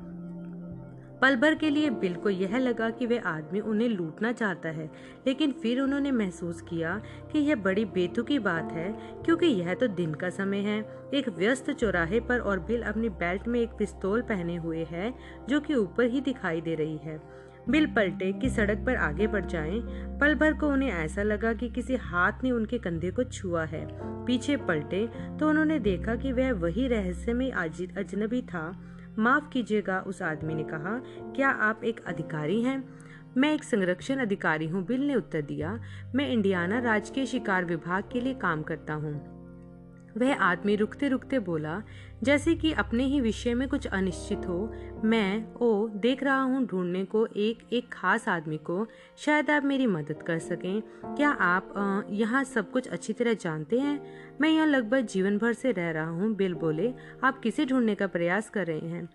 पल 1.22 1.36
भर 1.36 1.56
के 1.56 1.70
लिए 1.70 1.90
बिल 1.90 2.16
को 2.16 2.30
यह 2.30 2.58
लगा 2.58 2.90
कि 2.90 3.06
वह 3.06 3.22
आदमी 3.22 3.60
उन्हें 3.60 3.88
लूटना 3.90 4.32
चाहता 4.32 4.70
है, 4.70 4.90
लेकिन 5.28 5.52
फिर 5.52 5.82
उन्होंने 5.82 6.12
महसूस 6.12 6.62
किया 6.62 7.02
कि 7.32 7.40
यह 7.40 7.56
बड़ी 7.56 7.86
बेतुकी 7.86 8.40
बात 8.40 8.72
है, 8.72 8.92
क्योंकि 9.26 9.46
यह 9.46 9.74
तो 9.74 9.88
दिन 9.88 10.14
का 10.14 10.30
समय 10.30 10.58
है। 10.58 10.80
एक 11.14 11.30
व्यस्त 11.30 11.72
चौराहे 11.72 12.20
पर 12.20 12.40
और 12.40 12.60
बिल 12.60 12.82
अपनी 12.82 13.10
बेल्ट 13.10 13.48
में 13.48 13.60
एक 13.60 13.70
पिस्तौल 13.70 14.22
पहने 14.22 14.56
हुए 14.56 14.84
है, 14.84 15.14
जो 15.50 15.60
कि 15.60 15.76
ऊपर 15.76 16.06
ही 16.06 16.22
दिखाई 16.22 16.62
दे 16.62 16.76
रही 16.76 16.98
है। 16.98 17.20
बिल 17.70 17.86
पलटे 17.86 18.32
कि 18.34 18.50
सड़क 18.50 18.78
पर 18.86 18.96
आगे 18.96 19.28
बढ़ 19.28 19.46
जाएँ। 19.46 19.82
पल 20.22 20.36
भर 20.36 20.54
को 20.54 20.68
उन्हें 20.68 20.90
ऐसा 20.90 21.24
लगा 21.24 21.54
कि 21.54 21.70
किसी 21.70 21.96
हाथ 21.96 22.44
ने 22.44 22.52
उनके 22.52 22.78
कंधे 22.78 23.12
को 23.12 23.24
छुआ 23.24 23.66
है। 23.66 23.88
पीछे 24.26 24.58
पलटे 24.58 25.10
तो 25.40 25.50
उन्होंने 25.50 25.80
देखा 25.80 26.16
कि 26.16 26.32
वह 26.32 26.54
वही 26.54 26.88
रहस्यमय 26.88 27.50
अजनबी 27.98 28.42
था। 28.42 28.84
माफ़ 29.20 29.50
कीजिएगा, 29.50 30.00
उस 30.00 30.22
आदमी 30.22 30.54
ने 30.54 30.64
कहा, 30.64 31.02
क्या 31.36 31.50
आप 31.50 31.84
एक 31.84 32.06
अधिकारी 32.08 32.62
हैं? 32.62 32.84
मैं 33.38 33.54
एक 33.54 33.64
संरक्षण 33.64 34.18
अधिकारी 34.18 34.68
हूँ, 34.68 34.86
बिल 34.86 35.08
ने 35.08 35.16
उत्तर 35.16 35.42
दिया। 35.42 35.80
मैं 36.16 36.30
इंडियाना 36.30 36.80
राजकीय 36.80 37.26
शिकार 37.26 37.66
विभाग 37.66 38.04
के 38.12 38.22
लिए 38.22 38.34
काम 38.34 38.62
करता 38.64 38.94
हूँ। 38.94 39.37
वह 40.18 40.36
आदमी 40.36 40.76
रुकते 40.76 41.08
रुकते 41.08 41.40
बोला, 41.40 41.84
जैसे 42.24 42.56
कि 42.56 42.72
अपने 42.72 43.04
ही 43.04 43.22
विषय 43.22 43.54
में 43.54 43.68
कुछ 43.68 43.88
अनिश्चित 43.88 44.38
हो, 44.38 44.74
मैं, 45.04 45.54
ओ, 45.54 45.88
देख 45.88 46.24
रहा 46.24 46.42
हूँ 46.42 46.66
ढूँढने 46.66 47.06
को 47.06 47.26
एक 47.26 47.68
एक 47.74 47.90
खास 47.94 48.28
आदमी 48.28 48.58
को, 48.58 48.88
शायद 49.18 49.50
आप 49.50 49.66
मेरी 49.66 49.88
मदद 49.88 50.24
कर 50.24 50.40
सकें। 50.40 50.82
क्या 51.06 51.30
आप 51.30 51.74
यहाँ 52.10 52.44
सब 52.44 52.72
कुछ 52.72 52.88
अच्छी 52.88 53.14
तरह 53.14 53.34
जानते 53.34 53.80
हैं? 53.80 54.06
मैं 54.42 54.50
यहाँ 54.50 54.68
लगभग 54.68 55.00
जीवन 55.00 55.38
भर 55.38 55.54
से 55.54 55.72
रह 55.72 55.92
रहा 55.92 56.10
हूँ। 56.10 56.36
बिल 56.36 56.54
बोले, 56.54 56.94
आप 57.24 57.40
किसे 57.40 57.66
ढूँढने 57.66 57.96
का 57.96 58.08
प्रयास 58.08 58.50
कर 58.50 58.68
रहे 58.68 58.80
हैं? 58.80 59.10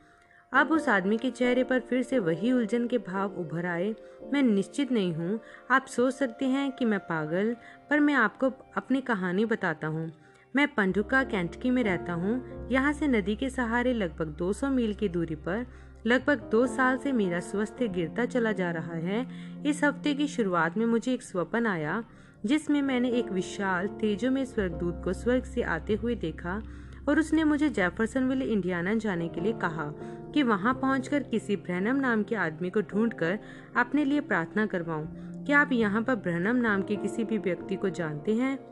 अब 0.53 0.73
उस 0.73 0.89
आदमी 0.89 1.19
के 1.19 1.31
चेहरे 1.31 1.65
पर 1.65 1.81
फिर 1.81 2.03
से 2.03 2.19
वही 2.19 2.53
उलझन 2.53 2.87
के 2.87 2.99
भाव 2.99 3.31
उभर 3.33 3.67
आए। 3.67 3.95
मैं 4.33 4.43
निश्चित 4.43 4.93
नहीं 4.93 5.15
हूँ। 5.15 5.41
आप 5.71 5.87
सोच 5.87 6.15
सकते 6.15 6.45
हैं 6.45 6.73
कि 6.73 6.85
मैं 6.85 6.99
पागल, 6.99 7.57
पर 7.91 8.01
मैं 8.01 8.15
आपको 8.15 8.53
अपनी 8.77 9.01
कहानी 9.01 9.45
बताता 9.45 9.87
हूँ। 9.87 10.13
मैं 10.57 10.67
पंडुका 10.69 11.23
कैंटकी 11.25 11.71
में 11.71 11.83
रहता 11.85 12.13
हूँ। 12.13 12.69
यहाँ 12.71 12.93
से 12.93 13.07
नदी 13.09 13.37
के 13.37 13.51
सहारे 13.51 13.93
लगभग 13.93 14.35
200 14.39 14.69
मील 14.71 14.95
की 14.95 15.09
दूरी 15.09 15.35
पर 15.35 15.67
लगभग 16.07 16.49
दो 16.51 16.67
साल 16.67 16.99
से 16.99 17.13
मेरा 17.13 17.41
स्वास्थ्य 17.41 17.89
गिरता 17.89 18.25
चला 18.25 18.53
जा 18.53 18.71
रहा 18.71 18.95
है। 18.95 19.27
इस 19.67 19.85
हफ़्ते 19.85 20.15
की 20.15 20.27
शुरुआत 20.29 20.77
में 20.79 20.87
मुझे 20.87 21.13
एक 21.13 21.23
स्वप्न 21.23 21.67
आया, 21.67 22.05
जिसमें 22.47 22.83
मैंने 22.83 23.11
एक 23.11 23.31
विशाल, 23.33 23.87
तेजो 23.87 24.31
में 24.31 24.45
स्वर्गदूत 24.45 25.01
को 25.05 25.13
स्वर्ग 25.13 25.45
से 25.45 25.63
आते 25.63 25.95
हुए 25.95 26.15
देखा 26.15 26.61
और 27.09 27.19
उसने 27.19 27.45
मुझे 27.45 27.69
जेफरसनविल, 27.69 28.43
इंडियाना 28.43 28.95
जाने 28.95 29.29
के 29.29 29.41
लिए 29.41 29.53
कहा 29.53 29.93
कि 30.35 30.43
वहाँ 30.43 30.75
पहुंचकर 30.75 31.23
किसी 31.23 31.57
ब्रहनम 31.57 31.97
नाम 31.97 32.23
के 32.23 32.35
आदमी 32.35 32.71
को 32.71 32.81
ढूंढकर 32.81 33.39
अपने 33.77 34.05
लिए 34.05 34.21
प्रार्थना 34.21 34.67
करवाऊं। 34.67 35.07
क्या 35.45 35.61
आप 35.61 35.73
यहाँ 35.73 36.03
पर 36.03 36.15
ब्रहनम 36.15 36.57
नाम 36.57 36.83
के 36.83 36.97
किसी 36.97 37.25
भी 37.25 37.39
व्यक्ति 37.39 37.77
को 37.77 37.89
जानते 37.89 38.35
हैं? 38.35 38.72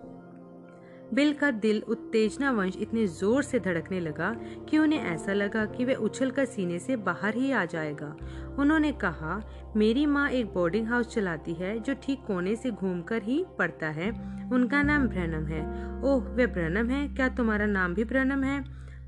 बिल 1.15 1.33
का 1.33 1.51
दिल 1.51 1.83
उत्तेजना 1.89 2.51
वंश 2.51 2.77
इतने 2.77 3.07
ज़ोर 3.07 3.43
से 3.43 3.59
धड़कने 3.59 4.01
लगा 4.01 4.33
कि 4.69 4.79
उन्हें 4.79 5.01
ऐसा 5.01 5.33
लगा 5.33 5.65
कि 5.67 5.85
वह 5.85 5.95
उछलकर 5.95 6.45
सीने 6.45 6.79
से 6.79 6.97
बाहर 6.97 7.35
ही 7.35 7.51
आ 7.53 7.65
जाएगा। 7.65 8.15
उन्होंने 8.59 8.93
कहा, 8.93 9.41
मेरी 9.77 10.07
माँ 10.07 10.29
एक 10.31 10.53
बोर्डिंग 10.55 10.87
हाउस 10.87 11.15
चलाती 11.15 11.55
है 11.55 11.79
जो 11.81 11.95
ठीक 11.95 12.25
कोने 12.27 12.57
से 12.57 12.71
घूमकर 12.71 13.23
ही 13.23 13.45
पड़ता 13.59 13.89
है। 13.89 14.11
उनका 14.53 14.83
नाम 14.83 15.07
ब्रनम 15.09 15.47
है। 15.47 15.63
ओह 16.05 16.29
वे 16.35 16.47
ब्रनम 16.47 16.91
है? 16.91 17.07
क्या 17.09 17.29
तुम्हारा 17.29 17.67
नाम 17.67 17.95
भी 17.95 18.05
ब्रनम 18.05 18.45
है? 18.45 18.65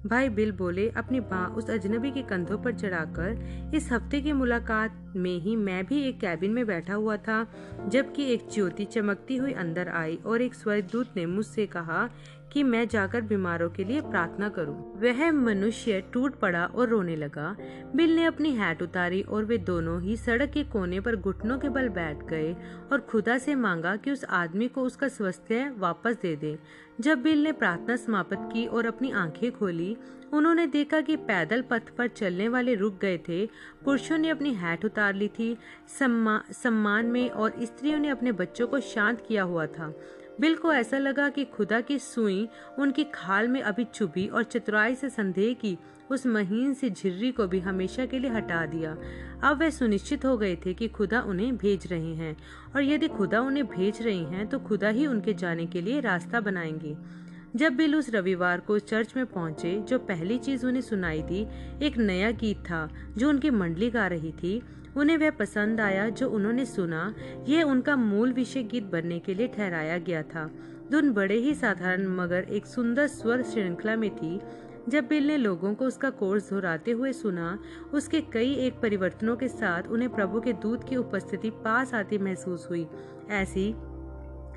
भाई 0.07 0.29
बिल 0.29 0.51
बोले, 0.53 0.89
अपनी 0.89 1.19
बाँ 1.21 1.47
उस 1.49 1.69
अजनबी 1.71 2.11
के 2.11 2.23
कंधों 2.23 2.57
पर 2.59 2.73
चढ़ाकर 2.75 3.73
इस 3.75 3.89
हफ़्ते 3.93 4.21
की 4.21 4.33
मुलाकात 4.33 5.13
में 5.17 5.39
ही 5.41 5.55
मैं 5.57 5.85
भी 5.87 6.03
एक 6.03 6.19
कैबिन 6.21 6.51
में 6.51 6.65
बैठा 6.67 6.95
हुआ 6.95 7.17
था, 7.17 7.47
जबकि 7.89 8.25
एक 8.25 8.49
ज्योति 8.55 8.85
चमकती 8.85 9.37
हुई 9.37 9.53
अंदर 9.53 9.89
आई 9.89 10.19
और 10.27 10.43
एक 10.43 10.55
स्वर्गदूत 10.55 11.17
ने 11.17 11.27
मुझसे 11.27 11.67
कहा 11.67 12.09
कि 12.53 12.63
मैं 12.63 12.89
जाकर 12.89 13.21
बीमारों 13.21 13.71
के 13.71 13.85
लिए 13.85 14.01
प्रार्थना 14.01 14.49
करूँ। 14.49 15.01
वह 15.01 15.33
मनुष्य 15.33 16.01
टूट 16.13 16.35
पड़ा 16.35 16.65
और 16.67 16.89
रोने 16.89 17.17
लगा। 17.17 17.57
बिल 17.97 18.17
ने 18.17 18.25
अपनी 18.25 18.51
हैट 18.51 18.83
उतारी 18.83 19.23
और 19.23 19.45
वे 19.45 19.59
दोनों 19.59 20.03
ही 20.03 20.17
सड़क 20.17 20.51
के 20.51 20.65
कोने 20.65 21.01
पर 21.01 21.17
घुटनों 21.17 21.59
के 21.59 21.69
बल 21.69 21.89
बैठ 21.89 22.25
गए 22.25 22.57
और 22.93 23.01
खुदा 23.01 23.39
से 23.39 23.55
मांगा 23.55 23.97
कि 23.97 24.11
उस 24.11 24.25
आदमी 24.25 24.69
को 24.69 24.83
उसका 24.83 25.09
स्वास्थ्य 25.09 25.75
वापस 25.79 26.17
दे 26.23 26.37
दे। 26.37 26.59
जब 27.01 27.23
बिल 27.23 27.43
ने 27.45 27.53
प्रार्थना 27.53 27.97
समाप्त 27.97 28.39
की 28.53 28.67
और 28.67 28.87
अपनी 28.87 29.11
आँखें 29.11 29.53
खोली 29.53 29.97
उन्होंने 30.33 30.67
देखा 30.67 31.01
कि 31.01 31.17
पैदल 31.17 31.63
पथ 31.63 31.83
पर 31.99 32.07
चलने 32.07 32.49
वाले 32.49 32.75
रुक 32.75 32.99
गए 33.01 33.19
थे। 33.19 33.47
पुरुषों 33.85 34.19
ने 34.19 34.29
अपनी 34.29 34.55
हैट 34.55 34.85
उतार 34.85 35.15
ली 35.15 35.29
थी। 35.29 35.57
सम्मा, 35.99 36.43
सम्मान 36.51 37.07
में 37.07 37.31
और 37.31 37.55
स्त्रियों 37.63 37.99
ने 37.99 38.09
अपने 38.09 38.33
बच्चों 38.33 38.67
को 38.67 38.81
शांत 38.81 39.25
किया 39.29 39.43
हुआ 39.43 39.67
था। 39.67 39.95
बिल 40.41 40.57
को 40.57 40.73
ऐसा 40.73 40.99
लगा 40.99 41.29
कि 41.29 41.45
खुदा 41.45 41.81
की 41.81 41.99
सुई 41.99 42.49
उनकी 42.79 43.05
खाल 43.05 43.49
में 43.49 43.63
अभी 43.63 43.85
चुभी 43.85 44.29
और 44.29 44.43
चतुराई 44.43 44.95
से 44.95 45.09
संदेह 45.09 45.55
की, 45.55 45.79
उस 46.11 46.27
महीन 46.27 46.75
सी 46.75 46.91
झिर्री 46.91 47.33
को 47.33 47.47
भी 47.47 47.61
हमेशा 47.61 48.07
के 48.07 48.19
लिए 48.19 48.31
हटा 48.31 48.67
दिया। 48.67 48.97
अब 49.43 49.59
वे 49.59 49.71
सुनिश्चित 49.71 50.25
हो 50.25 50.37
गए 50.39 50.57
थे 50.57 50.75
कि 50.75 50.89
खुदा 50.89 51.21
उन्हें 51.21 51.57
भेज 51.57 51.87
रहे 51.87 52.15
हैं। 52.15 52.37
और 52.77 52.83
यदि 52.83 53.09
खुदा 53.09 53.41
उन्हें 53.41 53.67
भेज 53.67 54.03
रहे 54.03 54.19
हैं 54.19 54.47
तो 54.47 54.59
खुदा 54.59 54.89
ही 54.89 55.07
उनके 55.07 55.35
जाने 55.35 55.67
के 55.67 55.81
लिए 55.81 56.01
रास्ता 56.01 56.41
बनाएँगे। 56.41 57.22
जब 57.57 57.73
बिल 57.73 57.97
उस 57.97 58.11
रविवार 58.11 58.61
को 58.61 58.79
चर्च 58.79 59.17
में 59.17 59.27
पहुँचे, 59.27 59.81
जो 59.81 59.99
पहली 59.99 60.39
चीज़ 60.39 60.67
उन्हें 60.67 60.83
सुनाई 60.83 61.23
थी 61.23 61.49
एक 61.83 61.99
नया 61.99 62.31
गीत 62.31 62.59
था, 62.59 62.91
जो 63.19 63.29
उनकी 63.29 63.51
मंडली 63.51 63.91
गा 63.91 64.07
रही 64.07 64.33
थी, 64.33 64.63
उन्हें 64.97 65.17
वह 65.17 65.31
पसंद 65.31 65.81
आया 65.81 66.09
जो 66.09 66.31
उन्होंने 66.31 66.65
सुना। 66.65 67.15
यह 67.49 67.63
उनका 67.63 67.97
मूल 67.97 68.33
विषय 68.33 68.63
गीत 68.63 68.85
बनने 68.85 69.19
के 69.19 69.35
लिए 69.35 69.49
ठहराया 69.49 69.99
गया 69.99 70.23
था। 70.23 70.51
धुन 70.93 71.13
बड़े 71.13 71.37
ही 71.37 71.55
साधारण, 71.55 72.07
मगर 72.07 72.43
एक 72.43 72.67
सुंदर 72.67 73.07
स्वर 73.07 73.43
श्रृंखला 73.43 73.97
में 73.97 74.17
थी। 74.17 74.41
जब 74.89 75.09
बिल 75.09 75.27
ने 75.27 75.37
लोगों 75.37 75.75
को 75.75 75.85
उसका 75.85 76.11
कोर्स 76.11 76.51
दोहराते 76.51 76.91
हुए 76.91 77.13
सुना, 77.13 77.59
उसके 77.95 78.21
कई 78.21 78.53
एक 78.55 78.81
परिवर्तनों 78.81 79.37
के 79.37 79.49
साथ 79.49 79.83
उन्हें 79.83 80.11
प्रभु 80.11 80.41
के 80.41 80.53
दूत 80.53 80.89
की 80.89 80.97
उपस्थिति 80.97 81.51
पास 81.51 81.95
आती 81.95 82.19
महसूस 82.19 82.67
हुई। 82.71 82.87
ऐसी 83.31 83.75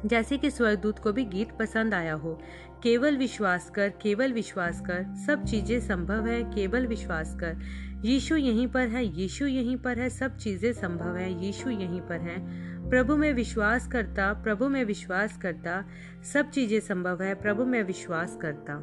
जैसे 0.05 0.37
कि 0.37 0.51
स्वर्गदूत 0.51 0.99
को 0.99 1.11
भी 1.11 1.25
गीत 1.25 1.51
पसंद 1.59 1.93
आया 1.93 2.13
हो। 2.13 2.41
केवल 2.83 3.17
विश्वास 3.17 3.69
कर, 3.69 3.89
केवल 3.89 4.33
विश्वास 4.33 4.81
कर, 4.81 5.15
सब 5.25 5.45
चीज़ें 5.45 5.79
संभव 5.79 6.27
है, 6.27 6.43
केवल 6.43 6.87
विश्वास 6.87 7.35
कर। 7.35 7.57
यीशु 8.05 8.35
यहीं 8.35 8.67
पर 8.67 8.87
है, 8.87 9.19
यीशु 9.19 9.45
यहीं 9.45 9.77
पर 9.77 9.99
है, 9.99 10.09
सब 10.09 10.37
चीज़ें 10.37 10.73
संभव 10.73 11.15
है, 11.15 11.45
यीशु 11.45 11.69
यहीं 11.69 12.01
पर 12.01 12.17
है। 12.17 12.65
प्रभु 12.89 13.15
में 13.15 13.33
विश्वास 13.33 13.87
करता, 13.87 14.33
प्रभु 14.33 14.69
में 14.69 14.83
विश्वास 14.83 15.37
करता, 15.37 15.85
सब 16.33 16.49
चीज़ें 16.49 16.79
संभव 16.79 17.23
है, 17.23 17.35
प्रभु 17.35 17.65
में 17.65 17.83
विश्वास 17.83 18.37
करता। 18.41 18.73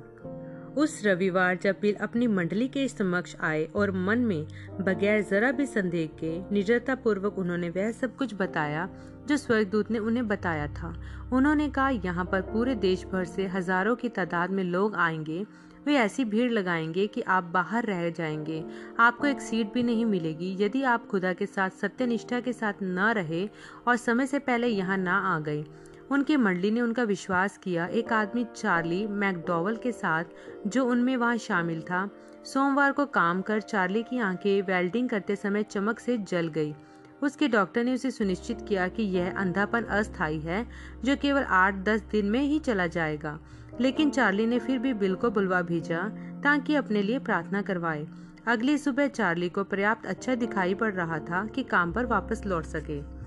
उस 0.76 1.02
रविवार 1.04 1.58
जब 1.62 1.76
बिल 1.80 1.94
अपनी 1.94 2.26
मंडली 2.26 2.68
के 2.68 2.86
समक्ष 2.88 3.36
आए 3.40 3.64
और 3.64 3.90
मन 3.90 4.18
में 4.18 4.46
बगैर 4.80 5.22
जरा 5.22 5.50
भी 5.52 5.66
संदेह 5.66 6.06
के 6.20 6.54
निडरता 6.54 6.94
पूर्वक 6.94 7.38
उन्होंने 7.38 7.70
वह 7.70 7.90
सब 7.92 8.16
कुछ 8.16 8.34
बताया 8.34 8.88
जो 9.28 9.36
स्वर्गदूत 9.36 9.90
ने 9.90 9.98
उन्हें 9.98 10.28
बताया 10.28 10.66
था। 10.66 10.94
उन्होंने 11.32 11.68
कहा, 11.68 11.90
यहाँ 11.90 12.24
पर 12.24 12.40
पूरे 12.42 12.74
देश 12.74 13.04
भर 13.04 13.24
से 13.24 13.46
हज़ारों 13.46 13.96
की 13.96 14.08
तादाद 14.08 14.50
में 14.50 14.64
लोग 14.64 14.94
आएँगे। 14.94 15.44
वे 15.86 15.94
ऐसी 15.94 16.24
भीड़ 16.24 16.50
लगाएँगे 16.52 17.06
कि 17.06 17.20
आप 17.20 17.44
बाहर 17.44 17.84
रह 17.84 18.10
जाएँगे। 18.10 18.64
आपको 18.98 19.26
एक 19.26 19.40
सीट 19.40 19.72
भी 19.72 19.82
नहीं 19.82 20.04
मिलेगी। 20.04 20.56
यदि 20.60 20.82
आप 20.82 21.06
खुदा 21.06 21.32
के 21.32 21.46
साथ, 21.46 21.70
सत्यनिष्ठा 21.70 22.40
के 22.40 22.52
साथ 22.52 22.82
न 22.82 23.12
रहे 23.16 23.48
और 23.88 23.96
समय 23.96 24.26
से 24.26 24.38
पहले 24.38 24.66
यहाँ 24.66 24.98
ना 24.98 25.18
आ 25.34 25.38
गए 25.40 25.64
उनकी 26.10 26.36
मंडली 26.36 26.70
ने 26.70 26.80
उनका 26.80 27.02
विश्वास 27.02 27.58
किया। 27.58 27.86
एक 27.86 28.12
आदमी 28.12 28.46
चार्ली 28.56 29.06
मैकडोवल 29.06 29.76
के 29.76 29.92
साथ, 29.92 30.24
जो 30.66 30.86
उनमें 30.86 31.16
वहाँ 31.16 31.36
शामिल 31.36 31.82
था, 31.82 32.10
सोमवार 32.44 32.92
को 32.92 33.06
काम 33.06 33.42
कर 33.42 33.60
चार्ली 33.60 34.02
की 34.02 34.18
आँखें 34.18 34.62
वेल्डिंग 34.62 35.08
करते 35.08 35.36
समय 35.36 35.62
चमक 35.62 35.98
से 35.98 36.18
जल 36.18 36.48
गई। 36.48 36.74
उसके 37.22 37.48
डॉक्टर 37.48 37.84
ने 37.84 37.94
उसे 37.94 38.10
सुनिश्चित 38.10 38.58
किया 38.68 38.88
कि 38.88 39.02
यह 39.02 39.36
अंधापन 39.36 39.82
अस्थायी 39.82 40.40
है, 40.40 40.68
जो 41.04 41.16
केवल 41.16 41.42
आठ 41.42 41.74
दस 41.74 42.00
दिन 42.00 42.26
में 42.26 42.40
ही 42.40 42.58
चला 42.58 42.86
जाएगा। 42.86 43.40
लेकिन 43.80 44.10
चार्ली 44.10 44.46
ने 44.46 44.58
फिर 44.58 44.78
भी 44.78 44.94
बिल 44.94 45.14
को 45.14 45.30
बुलवा 45.30 45.62
भेजा, 45.62 46.02
ताकि 46.42 46.74
अपने 46.74 47.02
लिए 47.02 47.18
प्रार्थना 47.18 47.62
करवाए। 47.62 48.06
अगली 48.46 48.78
सुबह 48.78 49.06
चार्ली 49.06 49.48
को 49.48 49.64
पर्याप्त 49.64 50.06
अच्छा 50.06 50.34
दिखाई 50.34 50.74
पड़ 50.74 50.94
रहा 50.94 51.18
था 51.18 51.46
कि 51.46 51.62
काम 51.62 51.92
पर 51.92 52.06
वापस 52.06 52.42
लौट 52.46 52.64
सके। 52.64 53.21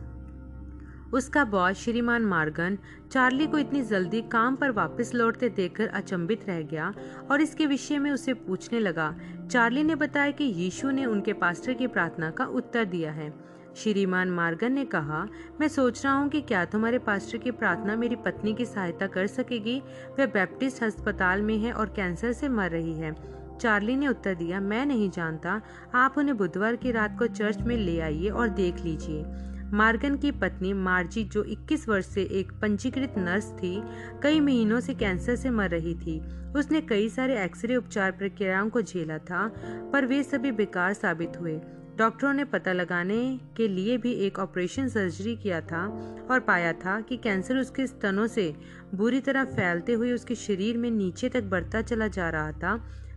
उसका 1.13 1.43
बॉस 1.45 1.77
श्रीमान 1.77 2.25
मार्गन 2.25 2.77
चार्ली 3.11 3.47
को 3.47 3.57
इतनी 3.57 3.81
जल्दी 3.81 4.21
काम 4.21 4.55
पर 4.55 4.71
वापस 4.71 5.11
लौटते 5.15 5.49
देखकर 5.49 5.87
अचंभित 5.87 6.47
रह 6.47 6.61
गया 6.61 6.93
और 7.31 7.41
इसके 7.41 7.65
विषय 7.65 7.97
में 7.97 8.11
उसे 8.11 8.33
पूछने 8.33 8.79
लगा। 8.79 9.15
चार्ली 9.51 9.83
ने 9.83 9.95
बताया 9.95 10.31
कि 10.31 10.43
यीशु 10.43 10.91
ने 10.91 11.05
उनके 11.05 11.33
पास्टर 11.33 11.73
की 11.73 11.87
प्रार्थना 11.87 12.31
का 12.31 12.45
उत्तर 12.45 12.85
दिया 12.85 13.11
है। 13.11 13.33
श्रीमान 13.75 14.29
मार्गन 14.29 14.71
ने 14.71 14.85
कहा, 14.85 15.27
मैं 15.61 15.67
सोच 15.67 16.05
रहा 16.05 16.13
हूँ 16.13 16.29
कि 16.29 16.41
क्या 16.41 16.65
तुम्हारे 16.65 16.99
पास्टर 16.99 17.37
की 17.37 17.51
प्रार्थना 17.51 17.95
मेरी 17.95 18.15
पत्नी 18.15 18.53
की 18.53 18.65
सहायता 18.65 19.07
कर 19.07 19.27
सकेगी? 19.27 19.79
वह 20.19 20.25
बैप्टिस्ट 20.25 20.83
अस्पताल 20.83 21.41
में 21.41 21.57
है 21.57 21.71
और 21.71 21.89
कैंसर 21.89 22.31
से 22.31 22.49
मर 22.49 22.69
रही 22.69 22.93
है। 22.93 23.15
चार्ली 23.61 23.95
ने 23.95 24.07
उत्तर 24.07 24.35
दिया, 24.35 24.59
मैं 24.59 24.85
नहीं 24.85 25.09
जानता। 25.09 25.61
आप 25.93 26.17
उन्हें 26.17 26.37
बुधवार 26.37 26.75
की 26.75 26.91
रात 26.91 27.19
को 27.19 27.27
चर्च 27.27 27.57
में 27.57 27.77
ले 27.77 27.99
आइए 27.99 28.29
और 28.29 28.49
देख 28.49 28.75
लीजिए। 28.75 29.23
मार्गन 29.73 30.17
की 30.17 30.31
पत्नी 30.31 30.73
मार्जी, 30.73 31.23
जो 31.23 31.43
21 31.43 31.89
वर्ष 31.89 32.05
से 32.05 32.23
एक 32.23 32.51
पंजीकृत 32.51 33.13
नर्स 33.17 33.51
थी, 33.51 33.83
कई 34.23 34.39
महीनों 34.39 34.79
से 34.79 34.93
कैंसर 34.93 35.35
से 35.35 35.49
मर 35.49 35.69
रही 35.69 35.95
थी। 35.95 36.21
उसने 36.53 36.81
कई 36.81 37.09
सारे 37.09 37.43
एक्सरे 37.43 37.75
उपचार 37.75 38.11
प्रक्रियाओं 38.11 38.69
को 38.69 38.81
झेला 38.81 39.17
था, 39.17 39.53
पर 39.93 40.05
वे 40.05 40.23
सभी 40.23 40.51
बेकार 40.51 40.93
साबित 40.93 41.33
हुए। 41.41 41.61
डॉक्टरों 41.97 42.33
ने 42.33 42.43
पता 42.43 42.73
लगाने 42.73 43.39
के 43.57 43.67
लिए 43.67 43.97
भी 43.97 44.11
एक 44.11 44.39
ऑपरेशन 44.39 44.87
सर्जरी 44.87 45.35
किया 45.35 45.61
था 45.61 45.85
और 46.31 46.39
पाया 46.39 46.73
था 46.73 47.01
कि 47.01 47.17
कैंसर 47.17 47.57
उसके 47.57 47.87
स्तनों 47.87 48.27
से 48.27 48.55
बुरी 48.95 49.19
तरह 49.19 49.43
फैलते 49.43 49.93
हुए 49.93 50.11
उसके 50.11 50.35
शरीर 50.35 50.77
में 50.77 50.91
नीचे 50.91 51.29
तक 51.29 51.43
बढ़ता 51.43 51.81
चला 51.81 52.07
जा 52.07 52.29
रहा 52.29 52.51
था। 52.51 52.75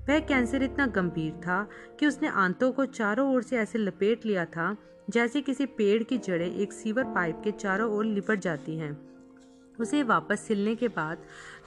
वह 0.09 0.19
कैंसर 0.19 0.63
इतना 0.63 0.87
गंभीर 0.87 1.33
था 1.33 1.69
कि 2.01 2.07
उसने 2.07 2.29
आंतों 2.29 2.73
को 2.73 2.85
चारों 2.85 3.35
ओर 3.35 3.43
से 3.43 3.57
ऐसे 3.57 3.79
लपेट 3.79 4.27
लिया 4.27 4.45
था 4.45 4.77
जैसे 5.11 5.41
किसी 5.41 5.67
पेड़ 5.67 6.03
की 6.03 6.19
जड़ें 6.19 6.55
एक 6.55 6.73
सीवर 6.73 7.05
पाइप 7.05 7.41
के 7.45 7.51
चारों 7.51 7.91
ओर 7.93 8.05
लिपट 8.05 8.41
जाती 8.41 8.77
हैं। 8.77 8.91
उसे 9.81 10.03
वापस 10.03 10.41
सिलने 10.41 10.75
के 10.75 10.89
बाद 10.89 11.19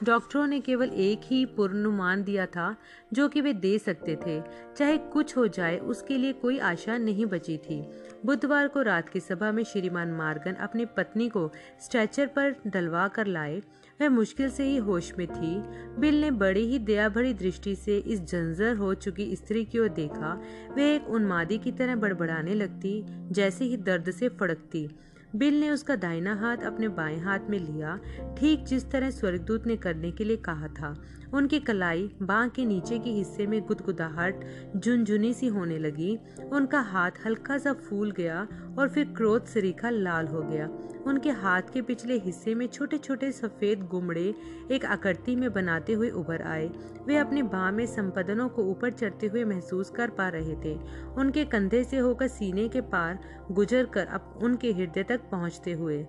डॉक्टरों 0.03 0.47
ने 0.47 0.59
केवल 0.59 0.89
एक 0.89 1.21
ही 1.23 1.45
पूर्वानुमान 1.45 2.23
दिया 2.23 2.45
था, 2.45 2.75
जो 3.13 3.27
कि 3.27 3.41
वे 3.41 3.53
दे 3.53 3.79
सकते 3.79 4.15
थे। 4.27 4.41
चाहे 4.77 4.97
कुछ 4.97 5.37
हो 5.37 5.47
जाए, 5.47 5.77
उसके 5.77 6.17
लिए 6.17 6.33
कोई 6.33 6.59
आशा 6.59 6.97
नहीं 6.97 7.25
बची 7.25 7.57
थी। 7.57 7.87
बुधवार 8.25 8.67
को 8.67 8.81
रात 8.81 9.09
की 9.09 9.19
सभा 9.19 9.51
में 9.51 9.63
श्रीमान 9.63 10.11
मार्गन 10.11 10.53
अपनी 10.53 10.85
पत्नी 10.85 11.29
को 11.29 11.51
स्ट्रेचर 11.81 12.27
पर 12.27 12.55
डलवा 12.67 13.07
कर 13.07 13.27
लाए। 13.27 13.61
वह 14.01 14.09
मुश्किल 14.09 14.49
से 14.49 14.63
ही 14.63 14.77
होश 14.77 15.13
में 15.17 15.27
थी। 15.27 15.61
बिल 15.99 16.21
ने 16.21 16.31
बड़ी 16.31 16.67
ही 16.67 16.79
दया 16.79 17.09
भरी 17.09 17.33
दृष्टि 17.33 17.75
से 17.75 17.97
इस 17.97 18.21
जंजर 18.21 18.75
हो 18.75 18.93
चुकी 18.93 19.35
स्त्री 19.35 19.65
की 19.65 19.79
ओर 19.79 19.89
देखा। 19.89 20.41
वह 20.77 20.83
एक 20.83 21.09
उन्मादी 21.09 21.57
की 21.57 21.71
तरह 21.71 21.95
बड़बड़ाने 21.95 22.53
लगती, 22.53 23.05
जैसे 23.31 23.65
ही 23.65 23.77
दर्द 23.77 24.11
से 24.11 24.29
फड़कती। 24.29 24.89
बिल 25.35 25.59
ने 25.59 25.69
उसका 25.69 25.95
दाहिना 25.95 26.35
हाथ 26.35 26.57
अपने 26.57 26.87
बाएँ 26.87 27.19
हाथ 27.19 27.39
में 27.49 27.59
लिया, 27.59 27.99
ठीक 28.37 28.63
जिस 28.63 28.91
तरह 28.91 29.09
स्वर्गदूत 29.09 29.67
ने 29.67 29.77
करने 29.77 30.11
के 30.11 30.23
लिए 30.23 30.37
कहा 30.37 30.67
था। 30.67 31.03
उनकी 31.33 31.59
कलाई 31.59 32.09
बाँ 32.21 32.49
के 32.49 32.65
नीचे 32.65 32.99
के 32.99 33.09
हिस्से 33.09 33.47
में 33.47 33.61
गुदगुदाहट, 33.61 34.41
झुनझुनी 34.77 35.33
सी 35.33 35.47
होने 35.47 35.77
लगी। 35.77 36.19
उनका 36.53 36.79
हाथ 36.79 37.11
हल्का 37.25 37.57
सा 37.57 37.73
फूल 37.73 38.11
गया 38.11 38.47
और 38.79 38.89
फिर 38.89 39.05
क्रोध 39.05 39.45
सरीखा 39.45 39.89
लाल 39.89 40.27
हो 40.27 40.41
गया। 40.41 40.69
उनके 41.07 41.29
हाथ 41.29 41.61
के 41.73 41.81
पिछले 41.81 42.17
हिस्से 42.17 42.55
में 42.55 42.67
छोटे 42.67 42.97
छोटे 42.97 43.31
सफ़ेद 43.31 43.81
गुमड़े 43.83 44.35
एक 44.71 44.85
आकृति 44.85 45.35
में 45.35 45.53
बनाते 45.53 45.93
हुए 45.93 46.09
उभर 46.09 46.41
आए। 46.41 46.71
वे 47.07 47.17
अपने 47.17 47.43
बाह 47.43 47.71
में 47.71 47.85
संपदनों 47.85 48.49
को 48.49 48.63
ऊपर 48.63 48.89
चढ़ते 48.89 49.27
हुए 49.27 49.43
महसूस 49.43 49.89
कर 49.89 50.09
पा 50.09 50.29
रहे 50.29 50.55
थे। 50.55 50.79
उनके 51.17 51.45
कंधे 51.45 51.83
से 51.83 51.97
होकर 51.97 52.27
सीने 52.27 52.67
के 52.67 52.81
पार 52.81 53.19
गुजर 53.51 53.85
कर 53.85 54.05
अब 54.05 54.39
उनके 54.43 54.71
हृदय 54.71 55.03
तक 55.03 55.21
पहुँचते 55.31 55.73
हुए। 55.73 56.07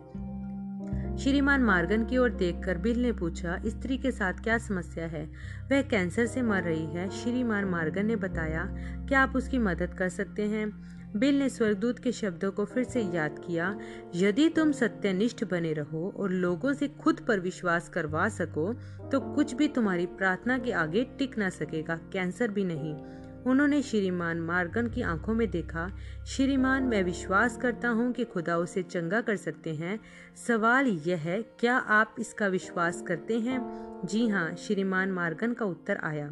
श्रीमान 1.19 1.63
मार्गन 1.63 2.05
की 2.05 2.19
ओर 2.19 2.31
देखकर 2.31 2.79
बिल 2.79 3.03
ने 3.03 3.13
पूछा, 3.13 3.63
स्त्री 3.67 3.99
के 3.99 4.11
साथ 4.11 4.33
क्या 4.33 4.59
समस्या 4.59 5.07
है? 5.07 5.25
वह 5.73 5.83
कैंसर 5.83 6.27
से 6.27 6.43
मर 6.43 6.63
रही 6.63 6.87
है। 6.87 7.11
श्रीमान 7.11 7.65
मार्गन 7.65 8.07
ने 8.07 8.17
बताया, 8.17 8.69
क्या 9.09 9.21
आप 9.21 9.37
उसकी 9.37 9.59
मदद 9.59 9.95
कर 9.95 10.09
सकते 10.09 10.43
हैं? 10.43 11.02
बिल 11.17 11.39
ने 11.39 11.49
स्वर्गदूत 11.49 11.99
के 11.99 12.13
शब्दों 12.13 12.51
को 12.51 12.65
फिर 12.65 12.85
से 12.85 13.01
याद 13.05 13.39
किया, 13.39 13.77
यदि 14.15 14.49
तुम 14.49 14.73
सत्यनिष्ठ 14.73 15.45
बने 15.45 15.73
रहो 15.73 16.13
और 16.17 16.31
लोगों 16.31 16.73
से 16.73 16.89
खुद 17.01 17.21
पर 17.21 17.41
विश्वास 17.41 17.89
करवा 17.89 18.29
सको 18.29 18.73
तो 19.11 19.21
कुछ 19.35 19.55
भी 19.55 19.69
तुम्हारी 19.69 20.07
प्रार्थना 20.07 20.59
के 20.59 20.73
आगे 20.73 21.05
टिक 21.19 21.37
ना 21.39 21.49
सकेगा, 21.51 21.97
कैंसर 22.13 22.51
भी 22.51 22.65
नहीं। 22.65 22.95
उन्होंने 23.45 23.81
श्रीमान 23.83 24.41
मार्गन 24.41 24.89
की 24.89 25.03
आँखों 25.03 25.35
में 25.35 25.49
देखा, 25.51 25.89
श्रीमान, 26.27 26.83
मैं 26.83 27.03
विश्वास 27.03 27.57
करता 27.57 27.89
हूँ 27.89 28.13
कि 28.13 28.25
खुदा 28.25 28.57
उसे 28.57 28.83
चंगा 28.83 29.21
कर 29.21 29.37
सकते 29.37 29.75
हैं। 29.75 29.99
सवाल 30.47 30.87
यह 31.07 31.19
है, 31.19 31.41
क्या 31.61 31.77
आप 31.77 32.15
इसका 32.19 32.47
विश्वास 32.47 33.03
करते 33.03 33.39
हैं? 33.41 33.61
जी 34.05 34.27
हाँ 34.29 34.55
श्रीमान 34.57 35.13
मार्गन 35.13 35.53
का 35.53 35.65
उत्तर 35.65 36.01
आया। 36.05 36.31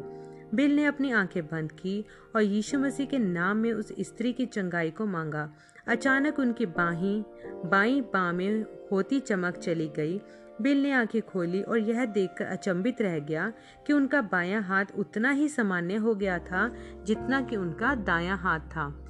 बिल 0.55 0.75
ने 0.75 0.85
अपनी 0.85 1.11
आँखें 1.11 1.45
बंद 1.45 1.71
की 1.71 2.05
और 2.35 2.41
यीशु 2.41 2.79
मसीह 2.79 3.05
के 3.05 3.17
नाम 3.17 3.57
में 3.57 3.73
उस 3.73 3.93
स्त्री 3.99 4.33
की 4.33 4.45
चंगाई 4.45 4.91
को 4.91 5.05
मांगा। 5.05 5.53
अचानक 5.87 6.39
उनकी 6.39 6.65
बाहीं, 6.65 7.23
बाई 7.65 8.01
बाँ 8.01 8.33
में 8.33 8.65
होती 8.91 9.19
चमक 9.19 9.57
चली 9.57 9.87
गई। 9.87 10.21
बिल 10.61 10.83
ने 10.83 10.91
आँखें 10.91 11.21
खोली 11.21 11.61
और 11.61 11.77
यह 11.77 12.05
देखकर 12.05 12.45
अचंभित 12.45 13.01
रह 13.01 13.19
गया 13.19 13.53
कि 13.87 13.93
उनका 13.93 14.21
बायां 14.21 14.63
हाथ 14.63 14.85
उतना 14.97 15.31
ही 15.31 15.49
सामान्य 15.49 15.95
हो 15.95 16.15
गया 16.15 16.39
था 16.39 16.75
जितना 17.03 17.41
कि 17.41 17.55
उनका 17.55 17.95
दायां 17.95 18.37
हाथ 18.37 18.59
था। 18.59 19.00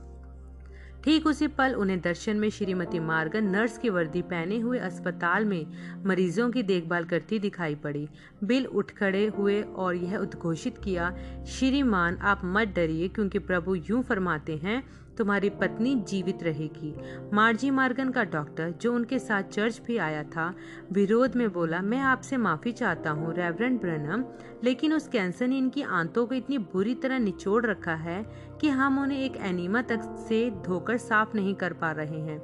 ठीक 1.03 1.27
उसी 1.27 1.47
पल 1.47 1.73
उन्हें 1.73 1.99
दर्शन 2.01 2.37
में 2.37 2.49
श्रीमती 2.49 2.99
मार्गन 2.99 3.43
नर्स 3.43 3.77
की 3.77 3.89
वर्दी 3.89 4.21
पहने 4.21 4.57
हुए 4.59 4.79
अस्पताल 4.79 5.45
में 5.45 5.65
मरीजों 6.05 6.49
की 6.51 6.63
देखभाल 6.63 7.03
करती 7.03 7.39
दिखाई 7.39 7.75
पड़ी। 7.75 8.07
बिल 8.43 8.65
उठ 8.65 8.91
खड़े 8.91 9.25
हुए 9.27 9.61
और 9.61 9.95
यह 9.95 10.17
उद्घोषित 10.17 10.77
किया, 10.77 11.09
श्रीमान, 11.47 12.17
आप 12.17 12.41
मत 12.45 12.67
डरिए, 12.67 13.07
क्योंकि 13.07 13.39
प्रभु 13.39 13.75
यूँ 13.75 14.03
फरमाते 14.03 14.57
हैं 14.57 14.83
तुम्हारी 15.17 15.49
पत्नी 15.49 15.95
जीवित 15.95 16.43
रहेगी। 16.43 16.93
मार्जी 17.33 17.69
मार्गन 17.69 18.09
का 18.09 18.23
डॉक्टर, 18.23 18.69
जो 18.71 18.93
उनके 18.93 19.19
साथ 19.19 19.43
चर्च 19.43 19.81
भी 19.87 19.97
आया 19.97 20.23
था, 20.23 20.53
विरोध 20.91 21.35
में 21.35 21.51
बोला, 21.51 21.81
मैं 21.81 21.99
आपसे 21.99 22.37
माफ़ी 22.37 22.71
चाहता 22.71 23.09
हूँ 23.09 23.33
रेवरेंड 23.33 23.79
ब्रनम 23.81 24.25
लेकिन 24.63 24.93
उस 24.93 25.07
कैंसर 25.07 25.47
ने 25.47 25.57
इनकी 25.57 25.81
आंतों 25.81 26.25
को 26.25 26.35
इतनी 26.35 26.57
बुरी 26.57 26.95
तरह 26.95 27.19
निचोड़ 27.19 27.65
रखा 27.65 27.95
है 27.95 28.23
कि 28.61 28.69
हम 28.69 28.99
उन्हें 28.99 29.19
एक 29.19 29.37
एनीमा 29.37 29.81
तक 29.81 30.01
से 30.29 30.49
धोकर 30.65 30.97
साफ़ 30.97 31.35
नहीं 31.35 31.55
कर 31.55 31.73
पा 31.73 31.91
रहे 31.91 32.19
हैं। 32.19 32.41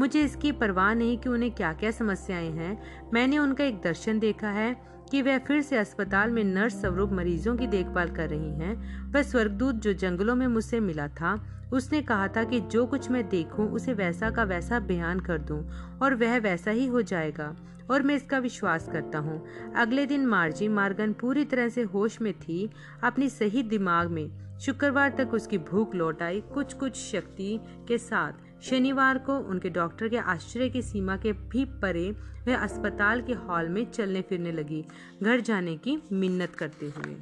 मुझे 0.00 0.22
इसकी 0.22 0.52
परवाह 0.52 0.94
नहीं 0.94 1.18
कि 1.18 1.28
उन्हें 1.28 1.50
क्या 1.50 1.72
क्या 1.72 1.90
समस्याएँ 1.90 2.50
हैं। 2.50 2.82
मैंने 3.14 3.38
उनका 3.38 3.64
एक 3.64 3.80
दर्शन 3.80 4.18
देखा 4.18 4.48
है। 4.48 4.88
कि 5.08 5.22
वह 5.22 5.38
फिर 5.38 5.62
से 5.62 5.76
अस्पताल 5.76 6.30
में 6.30 6.42
नर्स 6.44 6.80
स्वरूप 6.80 7.12
मरीजों 7.12 7.56
की 7.56 7.66
देखभाल 7.66 8.08
कर 8.08 8.28
रही 8.28 8.50
हैं। 8.54 9.12
वह 9.12 9.22
स्वर्गदूत 9.22 9.74
जो 9.74 9.92
जंगलों 9.92 10.34
में 10.34 10.46
मुझसे 10.46 10.80
मिला 10.80 11.08
था, 11.10 11.34
उसने 11.72 12.00
कहा 12.02 12.28
था 12.28 12.44
कि 12.44 12.60
जो 12.60 12.84
कुछ 12.86 13.10
मैं 13.10 13.28
देखूँ, 13.28 13.68
उसे 13.68 13.92
वैसा 13.92 14.30
का 14.30 14.44
वैसा 14.44 14.80
बयान 14.80 15.20
कर 15.20 15.38
दूँ 15.38 15.62
और 16.02 16.14
वह 16.14 16.38
वैसा 16.38 16.70
ही 16.70 16.86
हो 16.86 17.02
जाएगा 17.02 17.54
और 17.90 18.02
मैं 18.02 18.14
इसका 18.14 18.38
विश्वास 18.38 18.88
करता 18.92 19.18
हूँ 19.18 19.42
अगले 19.76 20.06
दिन 20.06 20.26
मार्जी 20.26 20.68
मार्गन 20.68 21.12
पूरी 21.12 21.44
तरह 21.44 21.68
से 21.68 21.82
होश 21.84 22.20
में 22.20 22.32
थी, 22.32 22.68
अपनी 23.02 23.28
सही 23.28 23.62
दिमाग 23.62 24.10
में 24.10 24.58
शुक्रवार 24.58 25.14
तक 25.18 25.34
उसकी 25.34 25.58
भूख 25.58 25.94
लौट 25.94 26.22
आई 26.22 26.40
कुछ 26.54 26.72
कुछ 26.74 26.96
शक्ति 26.96 27.58
के 27.88 27.98
साथ 27.98 28.47
शनिवार 28.62 29.18
को 29.18 29.38
उनके 29.38 29.70
डॉक्टर 29.70 30.08
के 30.08 30.16
आश्चर्य 30.16 30.68
की 30.68 30.82
सीमा 30.82 31.16
के 31.16 31.32
भी 31.32 31.64
परे 31.64 32.10
वह 32.46 32.56
अस्पताल 32.56 33.22
के 33.22 33.32
हॉल 33.32 33.68
में 33.68 33.84
चलने 33.90 34.22
फिरने 34.22 34.52
लगी, 34.52 34.84
घर 35.22 35.40
जाने 35.40 35.76
की 35.76 35.98
मिन्नत 36.12 36.54
करते 36.54 36.86
हुए। 36.86 37.16